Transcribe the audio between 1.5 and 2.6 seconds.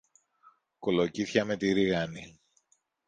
τη ρίγανη!